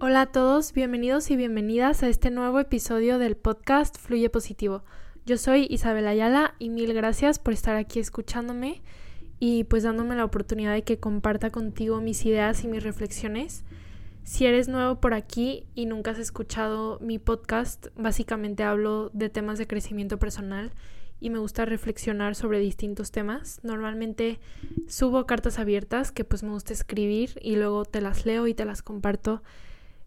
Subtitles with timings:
[0.00, 4.82] Hola a todos, bienvenidos y bienvenidas a este nuevo episodio del podcast Fluye Positivo.
[5.24, 8.82] Yo soy Isabel Ayala y mil gracias por estar aquí escuchándome
[9.38, 13.62] y pues dándome la oportunidad de que comparta contigo mis ideas y mis reflexiones.
[14.24, 19.58] Si eres nuevo por aquí y nunca has escuchado mi podcast, básicamente hablo de temas
[19.58, 20.72] de crecimiento personal
[21.20, 23.60] y me gusta reflexionar sobre distintos temas.
[23.62, 24.40] Normalmente
[24.88, 28.64] subo cartas abiertas que pues me gusta escribir y luego te las leo y te
[28.64, 29.40] las comparto.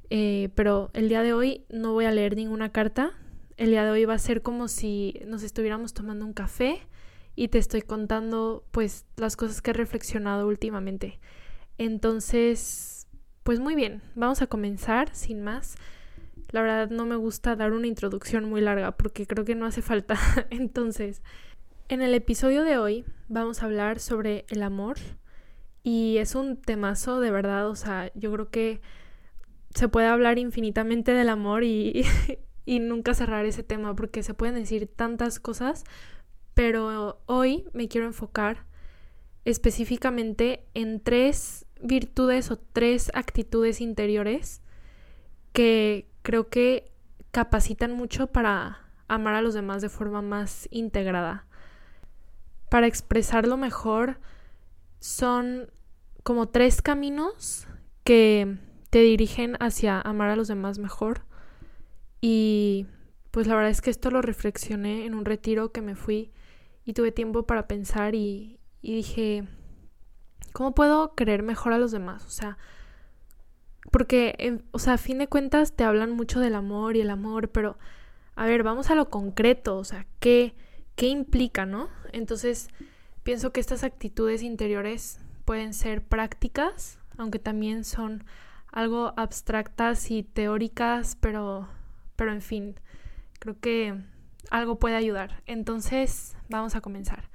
[0.10, 3.12] Eh, pero el día de hoy no voy a leer ninguna carta.
[3.58, 6.80] El día de hoy va a ser como si nos estuviéramos tomando un café
[7.36, 11.20] y te estoy contando pues las cosas que he reflexionado últimamente.
[11.78, 13.08] Entonces,
[13.44, 15.76] pues muy bien, vamos a comenzar sin más.
[16.52, 19.82] La verdad no me gusta dar una introducción muy larga porque creo que no hace
[19.82, 20.18] falta.
[20.50, 21.22] Entonces,
[21.90, 24.98] en el episodio de hoy vamos a hablar sobre el amor
[25.84, 28.82] y es un temazo de verdad, o sea, yo creo que
[29.78, 32.04] se puede hablar infinitamente del amor y,
[32.66, 35.84] y nunca cerrar ese tema porque se pueden decir tantas cosas,
[36.54, 38.66] pero hoy me quiero enfocar
[39.46, 44.62] específicamente en tres virtudes o tres actitudes interiores
[45.54, 46.92] que creo que
[47.30, 51.46] capacitan mucho para amar a los demás de forma más integrada.
[52.70, 54.20] Para expresarlo mejor,
[55.00, 55.70] son
[56.24, 57.68] como tres caminos
[58.04, 58.58] que
[58.90, 61.26] te dirigen hacia amar a los demás mejor.
[62.22, 62.88] Y
[63.32, 66.32] pues la verdad es que esto lo reflexioné en un retiro que me fui
[66.86, 69.44] y tuve tiempo para pensar y, dije,
[70.54, 72.26] ¿cómo puedo querer mejor a los demás?
[72.26, 72.58] O sea,
[73.92, 77.50] porque, o sea, a fin de cuentas te hablan mucho del amor y el amor,
[77.50, 77.78] pero,
[78.36, 80.56] a ver, vamos a lo concreto, o sea, ¿qué,
[80.96, 81.90] qué implica, no?
[82.14, 82.70] Entonces,
[83.24, 88.24] pienso que estas actitudes interiores pueden ser prácticas, aunque también son
[88.78, 91.68] algo abstractas y teóricas, pero,
[92.16, 92.80] pero en fin,
[93.40, 94.00] creo que
[94.52, 95.42] algo puede ayudar.
[95.48, 97.32] Entonces, vamos a comenzar.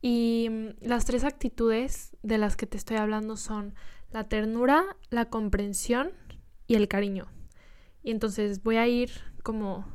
[0.00, 3.74] Y mm, las tres actitudes de las que te estoy hablando son
[4.12, 6.12] la ternura, la comprensión
[6.66, 7.26] y el cariño.
[8.02, 9.10] Y entonces voy a ir
[9.42, 9.86] como,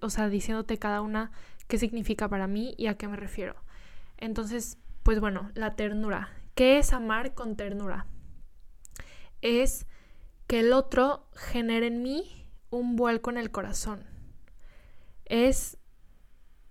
[0.00, 1.30] o sea, diciéndote cada una
[1.68, 3.54] qué significa para mí y a qué me refiero.
[4.16, 6.30] Entonces, pues bueno, la ternura.
[6.56, 8.08] ¿Qué es amar con ternura?
[9.40, 9.86] Es
[10.46, 14.04] que el otro genere en mí un vuelco en el corazón.
[15.24, 15.78] Es,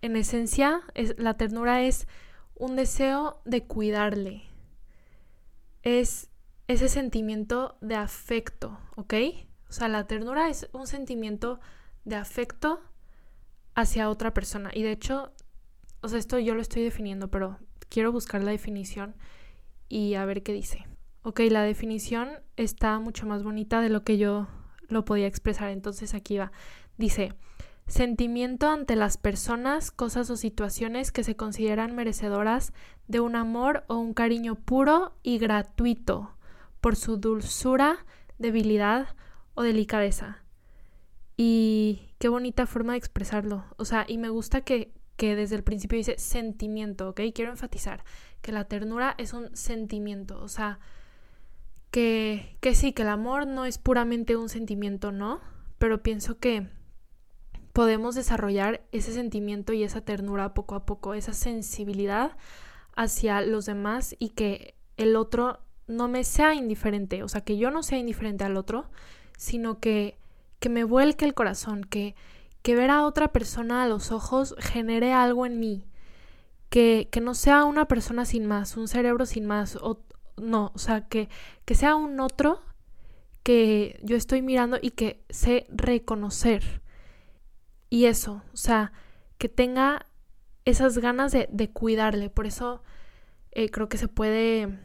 [0.02, 2.08] en esencia, es, la ternura es
[2.56, 4.44] un deseo de cuidarle.
[5.82, 6.30] Es
[6.68, 9.14] ese sentimiento de afecto, ¿ok?
[9.70, 11.60] O sea, la ternura es un sentimiento
[12.06, 12.82] de afecto
[13.76, 14.70] hacia otra persona.
[14.74, 15.34] Y de hecho,
[16.02, 17.58] o sea, esto yo lo estoy definiendo, pero
[17.90, 19.16] quiero buscar la definición
[19.90, 20.86] y a ver qué dice.
[21.26, 24.48] Ok, la definición está mucho más bonita de lo que yo
[24.90, 25.70] lo podía expresar.
[25.70, 26.52] Entonces aquí va.
[26.98, 27.34] Dice,
[27.88, 32.74] sentimiento ante las personas, cosas o situaciones que se consideran merecedoras
[33.08, 36.36] de un amor o un cariño puro y gratuito
[36.82, 38.06] por su dulzura,
[38.38, 39.16] debilidad
[39.54, 40.44] o delicadeza.
[41.38, 43.64] Y qué bonita forma de expresarlo.
[43.78, 47.22] O sea, y me gusta que, que desde el principio dice sentimiento, ¿ok?
[47.34, 48.04] Quiero enfatizar
[48.42, 50.42] que la ternura es un sentimiento.
[50.42, 50.80] O sea,
[51.94, 55.42] que, que sí, que el amor no es puramente un sentimiento, ¿no?
[55.78, 56.68] Pero pienso que
[57.72, 62.36] podemos desarrollar ese sentimiento y esa ternura poco a poco, esa sensibilidad
[62.96, 67.70] hacia los demás y que el otro no me sea indiferente, o sea, que yo
[67.70, 68.90] no sea indiferente al otro,
[69.38, 70.18] sino que,
[70.60, 72.16] que me vuelque el corazón, que,
[72.64, 75.86] que ver a otra persona a los ojos genere algo en mí,
[76.70, 80.00] que, que no sea una persona sin más, un cerebro sin más, o,
[80.38, 81.30] no, o sea, que,
[81.66, 82.62] que sea un otro
[83.44, 86.82] que yo estoy mirando y que sé reconocer.
[87.90, 88.94] Y eso, o sea,
[89.38, 90.08] que tenga
[90.66, 92.30] esas ganas de, cuidarle.
[92.30, 92.84] Por eso
[93.52, 94.80] eh, creo que se puede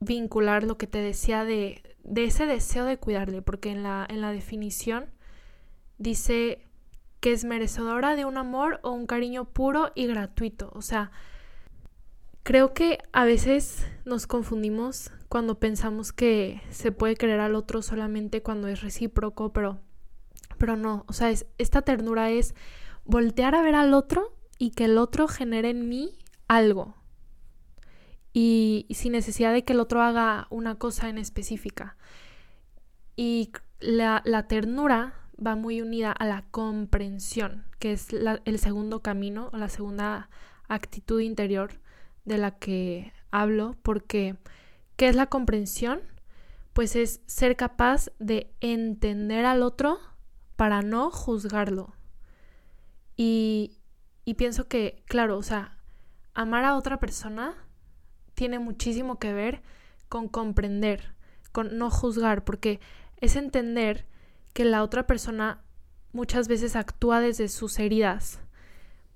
[0.00, 4.20] vincular lo que te decía de, de ese deseo de cuidarle, porque en la, en
[4.20, 5.06] la definición
[5.98, 6.66] dice
[7.20, 10.70] que es merecedora de un amor o un cariño puro y gratuito.
[10.74, 11.10] O sea,
[12.48, 18.42] creo que a veces nos confundimos cuando pensamos que se puede querer al otro solamente
[18.42, 19.80] cuando es recíproco, pero,
[20.56, 21.04] pero no.
[21.08, 22.54] O sea, es, esta ternura es
[23.04, 26.16] voltear a ver al otro y que el otro genere en mí
[26.48, 26.94] algo
[28.32, 31.98] y, sin necesidad de que el otro haga una cosa en específica.
[33.14, 39.58] Y la, ternura va muy unida a la comprensión, que es el segundo camino o
[39.58, 40.30] la segunda
[40.66, 41.72] actitud interior
[42.28, 44.36] de la que hablo, porque
[44.96, 46.00] ¿qué es la comprensión?
[46.78, 49.98] pues es ser capaz de entender al otro
[50.54, 51.92] para no juzgarlo.
[53.16, 53.78] Y,
[54.24, 55.76] y pienso que, claro, o sea,
[56.34, 57.56] amar a otra persona
[58.34, 59.60] tiene muchísimo que ver
[60.08, 61.16] con comprender,
[61.50, 62.78] con no juzgar, porque
[63.16, 64.06] es entender
[64.52, 65.64] que la otra persona
[66.12, 68.38] muchas veces actúa desde sus heridas,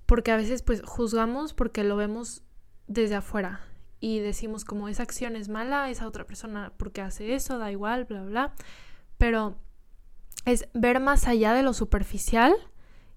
[0.07, 2.43] porque a veces pues juzgamos porque lo vemos
[2.87, 3.61] desde afuera
[4.03, 8.05] y decimos como esa acción es mala, esa otra persona porque hace eso, da igual,
[8.05, 8.55] bla, bla,
[9.17, 9.57] pero
[10.45, 12.53] es ver más allá de lo superficial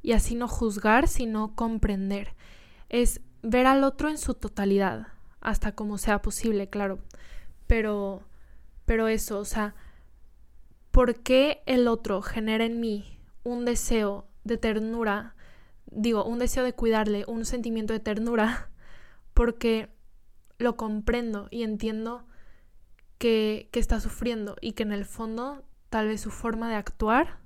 [0.04, 2.36] y así no juzgar, sino comprender.
[2.90, 5.08] Es ver al otro en su totalidad,
[5.42, 7.00] hasta como sea posible, claro.
[7.66, 8.22] Pero,
[8.86, 9.74] pero eso, o sea,
[10.92, 15.36] ¿por qué el otro genera en mí un deseo de ternura?
[15.88, 18.70] Digo, un deseo de cuidarle, un sentimiento de ternura,
[19.36, 19.90] porque
[20.58, 22.26] lo comprendo y entiendo
[23.20, 27.38] que, que está sufriendo y que en el fondo tal vez su forma de actuar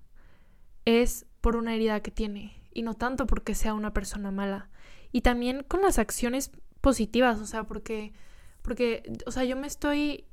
[0.85, 4.69] es por una herida que tiene y no tanto porque sea una persona mala.
[5.11, 6.51] Y también con las acciones
[6.81, 8.13] positivas, o sea, porque,
[8.61, 10.25] porque, o sea, yo me estoy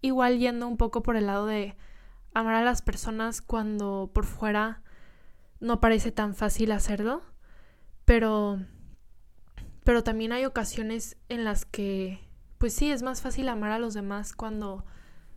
[0.00, 1.76] igual yendo un poco por el lado de
[2.34, 4.82] amar a las personas cuando por fuera
[5.60, 7.22] no parece tan fácil hacerlo,
[8.04, 8.60] pero,
[9.84, 12.20] pero también hay ocasiones en las que,
[12.58, 14.84] pues sí, es más fácil amar a los demás cuando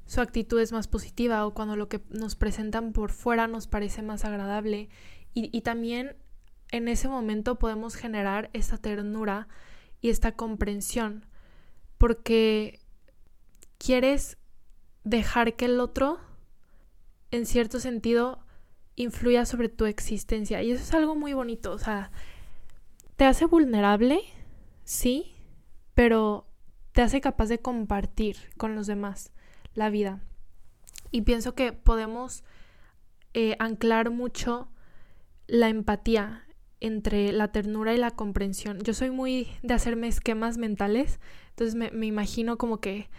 [0.06, 4.02] su actitud es más positiva o cuando lo que nos presentan por fuera nos parece
[4.02, 4.90] más agradable.
[5.34, 6.16] Y, también
[6.72, 9.48] en ese momento podemos generar esta ternura
[10.02, 11.28] y esta comprensión
[12.00, 12.80] porque
[13.78, 14.38] quieres
[15.04, 16.20] dejar que el otro
[17.30, 18.40] en cierto sentido
[18.96, 20.64] influya sobre tu existencia.
[20.64, 22.12] Y eso es algo muy bonito, o sea,
[23.16, 24.22] te hace vulnerable,
[24.88, 25.36] sí,
[25.94, 26.48] pero
[26.94, 29.34] te hace capaz de compartir con los demás
[29.74, 30.22] la vida.
[31.12, 32.44] Y pienso que podemos
[33.34, 34.70] eh, anclar mucho
[35.46, 36.46] la empatía
[36.80, 38.80] entre la ternura y la comprensión.
[38.80, 41.20] Yo soy muy de hacerme esquemas mentales,
[41.50, 43.10] entonces me, me, imagino como que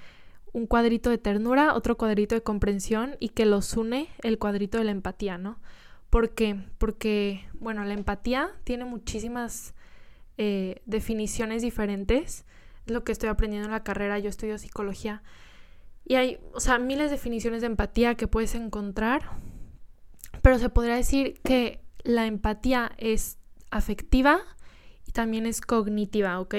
[0.53, 4.85] un cuadrito de ternura, otro cuadrito de comprensión y que los une el cuadrito de
[4.85, 5.61] la empatía, ¿no?
[6.09, 6.65] ¿Por qué?
[6.79, 9.75] Porque, bueno, la empatía tiene muchísimas
[10.39, 12.47] eh, definiciones diferentes,
[12.87, 15.23] es lo que estoy aprendiendo en la carrera, yo estudio psicología,
[16.05, 19.31] y hay, o sea, miles de definiciones de empatía que puedes encontrar,
[20.41, 23.39] pero se podría decir que la empatía es
[23.71, 24.41] afectiva
[25.07, 26.55] y también es cognitiva, ¿ok?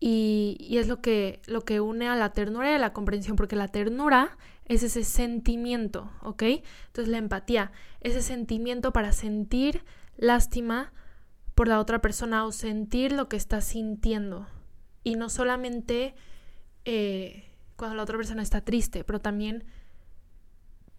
[0.00, 3.36] Y, y, es lo que, lo que une a la ternura y a la comprensión,
[3.36, 6.42] porque la ternura es ese sentimiento, ¿ok?
[6.86, 9.82] Entonces la empatía, ese sentimiento para sentir
[10.16, 10.92] lástima
[11.58, 14.46] por la otra persona o sentir lo que está sintiendo.
[15.02, 16.14] Y no solamente
[16.84, 19.64] eh, cuando la otra persona está triste, pero también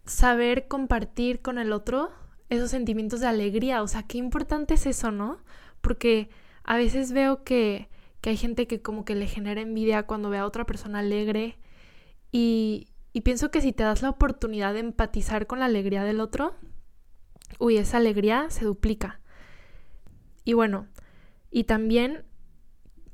[0.04, 2.10] saber compartir con el otro
[2.50, 3.82] esos sentimientos de alegría.
[3.82, 5.38] O sea, qué importante es eso, ¿no?
[5.80, 6.28] Porque
[6.62, 7.88] a veces veo que,
[8.20, 11.56] que hay gente que como que le genera envidia cuando ve a otra persona alegre
[12.32, 16.20] y, y pienso que si te das la oportunidad de empatizar con la alegría del
[16.20, 16.54] otro,
[17.58, 19.20] uy, esa alegría se duplica.
[20.44, 20.86] Y bueno,
[21.50, 22.24] y también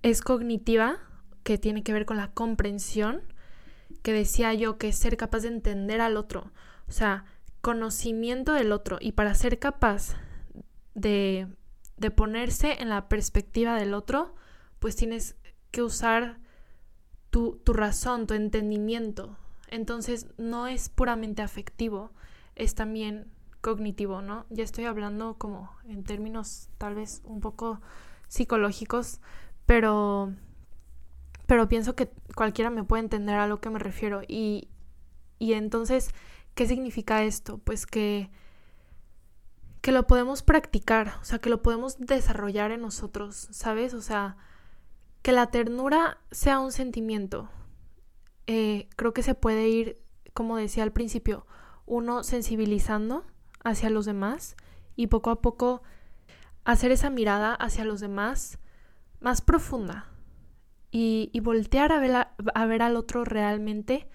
[0.02, 0.99] es cognitiva,
[1.43, 3.23] que tiene que ver con la comprensión
[4.02, 6.52] que decía yo, que es ser capaz de entender al otro,
[6.88, 7.25] o sea,
[7.61, 8.99] conocimiento del otro.
[9.00, 10.16] Y para ser capaz
[10.95, 11.49] de,
[11.97, 14.35] de ponerse en la perspectiva del otro,
[14.78, 15.37] pues tienes
[15.71, 16.38] que usar
[17.30, 19.38] tu, tu razón, tu entendimiento.
[19.68, 22.12] Entonces no es puramente afectivo,
[22.54, 23.33] es también
[23.66, 24.46] cognitivo, ¿no?
[24.49, 27.80] Ya estoy hablando como en términos tal vez un poco
[28.28, 29.20] psicológicos,
[29.66, 30.32] pero
[31.46, 34.23] pero pienso que cualquiera me puede entender a lo que me refiero.
[34.28, 34.68] Y,
[35.40, 36.11] y entonces,
[36.54, 37.58] ¿qué significa esto?
[37.58, 38.30] Pues que,
[39.80, 43.94] que lo podemos practicar, o sea, que lo podemos desarrollar en nosotros, ¿sabes?
[43.94, 44.37] O sea,
[45.23, 47.49] que la ternura sea un sentimiento.
[48.46, 50.00] Eh, creo que se puede ir,
[50.35, 51.46] como decía al principio,
[51.85, 53.25] uno sensibilizando
[53.68, 54.56] hacia los demás
[54.94, 55.82] y poco a poco
[56.64, 58.58] hacer esa mirada hacia los demás
[59.20, 60.11] más profunda,
[60.99, 64.08] y, voltear a ver, a, ver, al otro realmente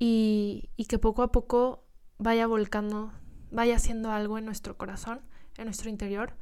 [0.00, 1.84] y, y que poco a poco
[2.18, 3.12] vaya volcando,
[3.52, 5.20] vaya haciendo algo en nuestro corazón,
[5.58, 6.34] en nuestro interior.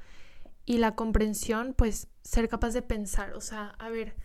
[0.65, 4.17] Y la comprensión, pues ser capaz de pensar, o sea, a ver,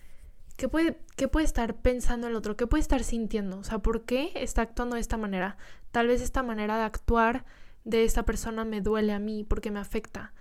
[0.56, 2.56] ¿qué puede, ¿qué puede estar pensando el otro?
[2.56, 3.58] ¿Qué puede estar sintiendo?
[3.58, 5.58] O sea, ¿por qué está actuando de esta manera?
[5.92, 7.44] Tal vez esta manera de actuar
[7.86, 10.34] de esta persona me duele a mí porque me afecta,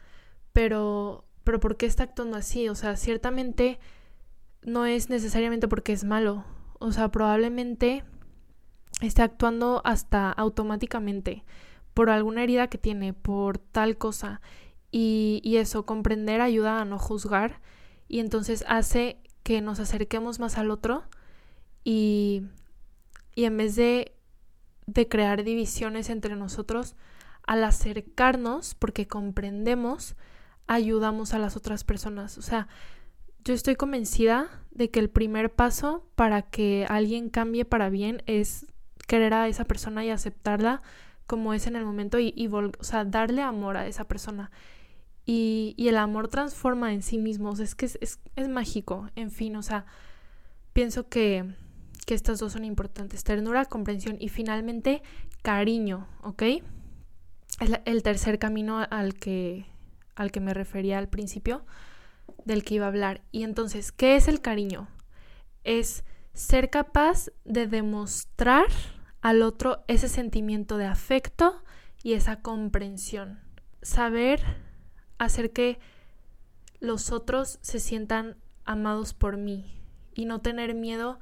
[0.53, 2.69] pero, pero ¿por qué está actuando así?
[2.69, 3.79] O sea, ciertamente
[4.63, 6.45] no es necesariamente porque es malo.
[6.81, 8.05] O sea, probablemente
[9.01, 11.45] esté actuando hasta automáticamente
[11.93, 14.41] por alguna herida que tiene, por tal cosa.
[14.91, 17.61] Y, y eso, comprender ayuda a no juzgar
[18.09, 21.05] y entonces hace que nos acerquemos más al otro
[21.83, 22.43] y,
[23.35, 24.15] y en vez de,
[24.87, 26.97] de crear divisiones entre nosotros,
[27.47, 30.17] al acercarnos, porque comprendemos,
[30.67, 32.39] ayudamos a las otras personas.
[32.39, 32.69] O sea,
[33.45, 38.67] yo estoy convencida de que el primer paso para que alguien cambie para bien es
[39.07, 40.83] querer a esa persona y aceptarla
[41.27, 44.51] como es en el momento y, o sea, darle amor a esa persona.
[45.27, 49.31] Y, y, el amor transforma en sí mismo, o sea, es que es mágico, en
[49.31, 49.87] fin, o sea,
[50.75, 51.55] pienso que,
[52.05, 55.03] que estas dos son importantes, ternura, comprensión y finalmente
[55.43, 56.43] cariño, ¿ok?
[57.61, 59.67] Es el tercer camino al que,
[60.17, 61.65] al que me refería al principio,
[62.45, 63.23] del que iba a hablar.
[63.31, 64.89] Y entonces, ¿qué es el cariño?
[65.63, 68.67] Es ser capaz de demostrar
[69.21, 71.63] al otro ese sentimiento de afecto
[72.03, 73.41] y esa comprensión.
[73.83, 74.43] Saber
[75.19, 75.79] hacer que
[76.81, 79.81] los otros se sientan amados por mí
[80.15, 81.19] y no tener miedo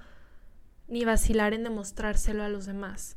[0.89, 3.17] ni vacilar en demostrárselo a los demás.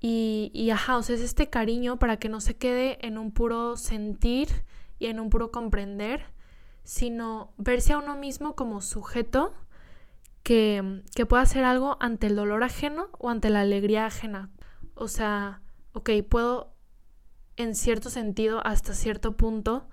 [0.00, 3.76] Y, ajá, o sea, es este cariño para que no se quede en un puro
[3.76, 4.48] sentir
[4.98, 6.24] y en un puro comprender,
[6.84, 9.52] sino verse a uno mismo como sujeto
[10.42, 14.50] que, que pueda hacer algo ante el dolor ajeno o ante la alegría ajena.
[14.94, 15.62] O sea,
[15.92, 16.76] ok, puedo
[17.56, 19.88] en cierto sentido, hasta cierto punto,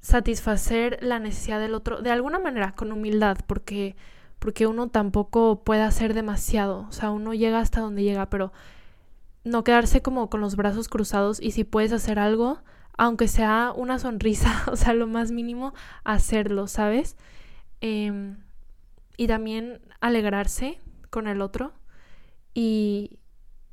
[0.00, 3.96] satisfacer la necesidad del otro de alguna manera, con humildad, porque,
[4.38, 8.52] porque uno tampoco puede hacer demasiado, o sea, uno llega hasta donde llega, pero
[9.46, 12.58] no quedarse como con los brazos cruzados y si puedes hacer algo,
[12.98, 15.72] aunque sea una sonrisa, o sea, lo más mínimo,
[16.04, 17.16] hacerlo, ¿sabes?
[17.80, 18.38] Em,
[19.16, 21.72] y también alegrarse con el otro
[22.54, 23.20] y,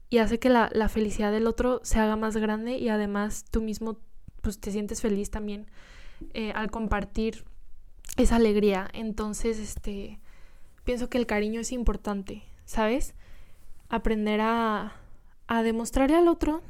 [0.09, 3.61] y hace que la, la, felicidad del otro se haga más grande y además tú
[3.61, 3.97] mismo
[4.41, 5.71] pues te sientes feliz también
[6.33, 7.45] eh, al compartir
[8.17, 8.89] esa alegría.
[8.93, 10.19] Entonces, este,
[10.83, 13.15] pienso que el cariño es importante, ¿sabes?
[13.89, 14.93] Aprender a,
[15.47, 16.61] a demostrarle al otro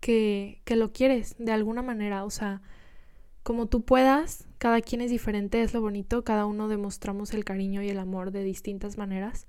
[0.00, 2.62] que, que lo quieres de alguna manera, o sea,
[3.42, 7.82] como tú puedas, cada quien es diferente, es lo bonito, cada uno demostramos el cariño
[7.82, 9.46] y el amor de distintas maneras.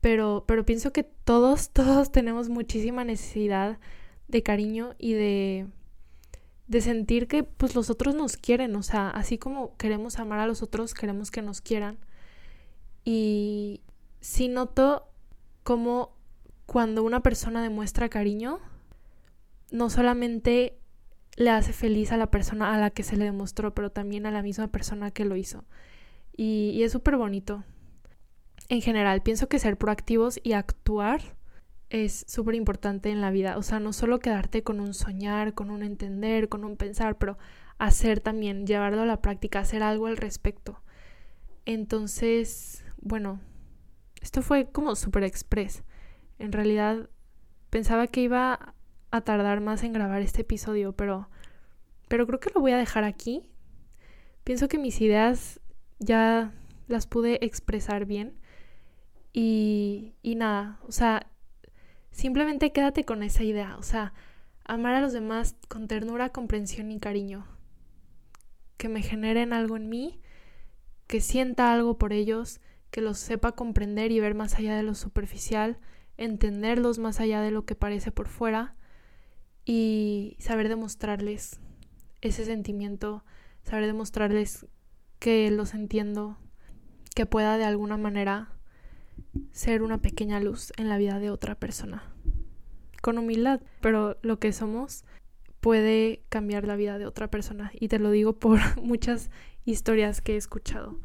[0.00, 3.78] Pero, pero pienso que todos, todos tenemos muchísima necesidad
[4.28, 5.66] de cariño y de,
[6.68, 10.46] de sentir que pues los otros nos quieren, o sea, así como queremos amar a
[10.46, 11.98] los otros, queremos que nos quieran.
[13.04, 13.80] Y
[14.20, 15.08] sí noto
[15.62, 16.17] como
[16.68, 18.60] cuando una persona demuestra cariño,
[19.72, 20.78] no solamente
[21.34, 24.30] le hace feliz a la persona a la que se le demostró, pero también a
[24.30, 25.64] la misma persona que lo hizo.
[26.36, 27.64] Y, y es súper bonito
[28.68, 31.20] en general, pienso que ser proactivos y actuar
[31.88, 33.56] es súper importante en la vida.
[33.56, 37.38] O sea, no solo quedarte con un soñar, con un entender, con un pensar, pero
[37.78, 40.82] hacer también, llevarlo a la práctica, hacer algo al respecto.
[41.64, 43.40] Entonces, bueno,
[44.20, 45.82] esto fue como súper express.
[46.38, 47.08] En realidad,
[47.70, 48.74] pensaba que iba
[49.10, 51.28] a tardar más en grabar este episodio, pero,
[52.08, 53.48] pero creo que lo voy a dejar aquí.
[54.44, 55.60] Pienso que mis ideas
[55.98, 56.52] ya
[56.86, 58.38] las pude expresar bien.
[59.32, 61.30] Y, y nada, o sea,
[62.10, 64.14] simplemente quédate con esa idea, o sea,
[64.64, 67.46] amar a los demás con ternura, comprensión y cariño.
[68.76, 70.20] Que me generen algo en mí,
[71.06, 74.94] que sienta algo por ellos, que los sepa comprender y ver más allá de lo
[74.94, 75.78] superficial,
[76.18, 78.74] entenderlos más allá de lo que parece por fuera
[79.64, 81.60] y saber demostrarles
[82.20, 83.24] ese sentimiento,
[83.62, 84.66] saber demostrarles
[85.18, 86.36] que los entiendo,
[87.14, 88.52] que pueda de alguna manera
[89.52, 92.02] ser una pequeña luz en la vida de otra persona.
[93.00, 95.04] Con humildad, pero lo que somos
[95.60, 97.70] puede cambiar la vida de otra persona.
[97.74, 99.30] Y te lo digo por muchas
[99.64, 100.98] historias que he escuchado.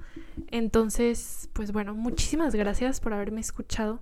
[0.48, 4.02] Entonces, pues bueno, muchísimas gracias por haberme escuchado.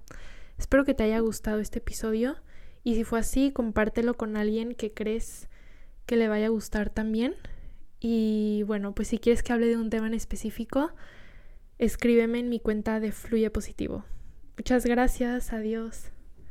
[0.61, 2.35] Espero que te haya gustado este episodio.
[2.83, 5.49] Y si fue así, compártelo con alguien que crees
[6.05, 7.33] que le vaya a gustar también.
[7.99, 10.91] Y bueno, pues si quieres que hable de un tema en específico,
[11.79, 14.05] escríbeme en mi cuenta de Fluye Positivo.
[14.55, 16.10] Muchas gracias, adiós.